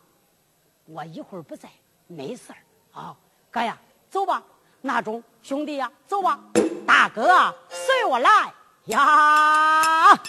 [0.84, 1.70] 我一会儿不在，
[2.08, 2.60] 没事儿
[2.92, 3.18] 啊。
[3.50, 3.80] 哥呀，
[4.10, 4.44] 走吧。
[4.82, 6.38] 那种兄弟呀，走吧。
[6.86, 8.54] 大哥，随我来
[8.88, 10.22] 呀。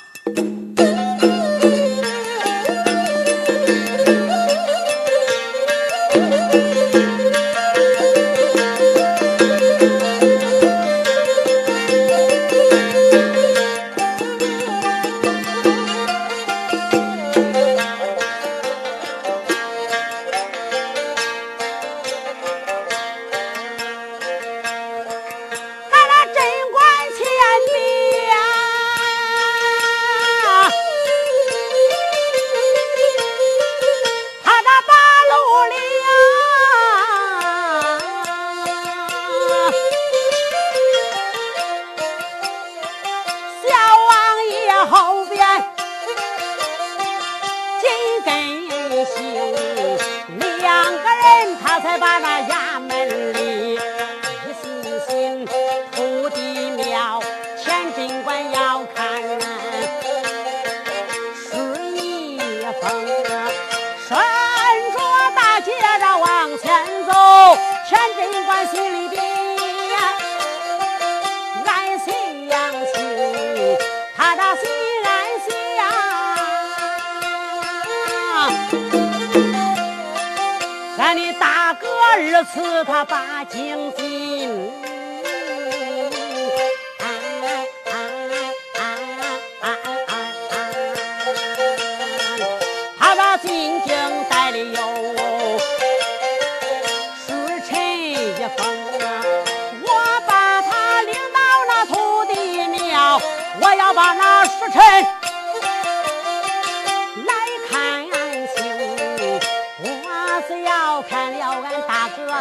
[82.15, 84.92] 二次他把经进。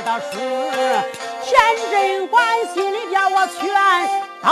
[0.03, 0.37] 的事，
[1.43, 2.43] 天真关
[2.73, 3.61] 心里边我全。
[4.43, 4.49] 都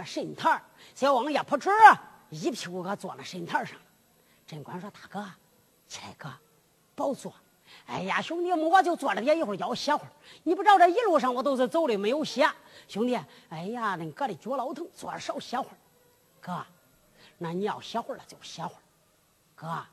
[0.00, 0.62] 这神坛
[0.94, 1.70] 小王爷扑哧
[2.30, 3.82] 一屁股可坐那神坛上了。
[4.46, 5.30] 镇官说：“大哥，
[5.86, 6.32] 起来哥，
[6.94, 7.34] 保坐。
[7.86, 10.10] 哎呀，兄弟，我就坐了这一会儿，叫我歇会儿。
[10.42, 12.48] 你不知道这一路上我都是走的，没有歇。
[12.88, 13.14] 兄弟，
[13.50, 15.76] 哎呀，恁哥的脚老疼，坐着少歇会儿。
[16.40, 16.64] 哥，
[17.36, 18.80] 那你要歇会儿了就歇会儿。
[19.54, 19.84] 哥，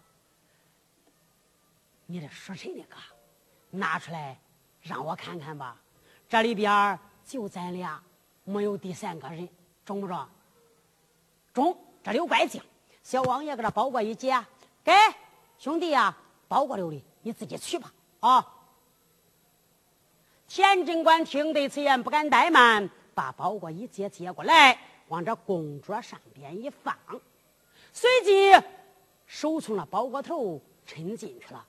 [2.06, 2.86] 你这说谁呢？
[2.90, 2.96] 哥，
[3.72, 4.40] 拿出来
[4.82, 5.76] 让我看看吧。
[6.30, 8.02] 这里边就咱俩，
[8.44, 9.48] 没有第三个人，
[9.88, 10.28] 中不中？”
[11.56, 12.62] 中，这里有怪镜，
[13.02, 14.46] 小王爷给他包裹一解，
[14.84, 14.92] 给
[15.58, 16.16] 兄弟呀，
[16.48, 17.92] 包裹留的，你自己取吧。
[18.20, 18.54] 啊！
[20.48, 26.96] 田贞观听得此言，不敢怠慢，把包裹一接接过来，往这供桌上边一放，
[27.94, 28.52] 随即
[29.26, 31.66] 手从那包裹头抻进去了。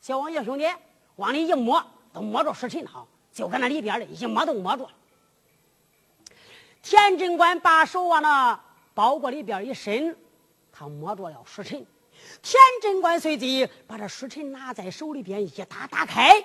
[0.00, 0.66] 小王爷兄弟
[1.16, 4.88] 往里一摸，都摸着时辰了，就搁那里边的一摸都摸着。
[6.82, 8.60] 田贞观把手往那。
[8.94, 10.14] 包裹里边一伸，
[10.70, 11.86] 他摸着了时辰。
[12.42, 16.44] 田贞观随即把这时辰拿在手里边一打打开，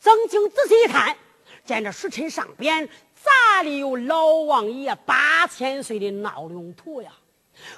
[0.00, 1.16] 曾经仔细一看，
[1.64, 7.12] 见这时辰上边咋里有老王爷八千岁的闹铃图呀？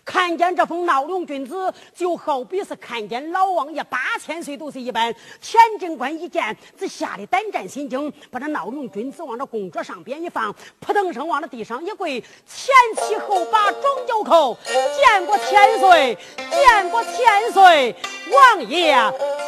[0.05, 5.15] 看见这封闹龙君子，就好比是看见老王爷八千岁都是一般。
[5.41, 16.19] 田贞观一见，只吓得胆战心惊，把这闹龙君子往这供桌上边一放，扑腾声往那地上一跪，前七后八中九叩，见过千岁，
[16.51, 17.95] 见过千岁，
[18.33, 18.95] 王爷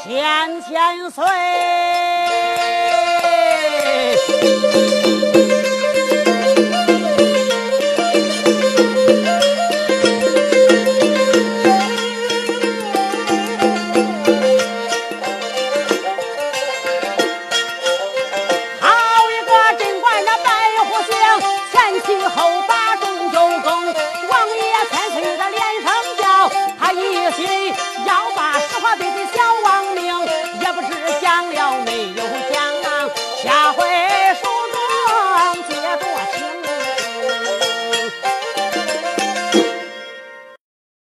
[0.05, 1.25] 千千岁。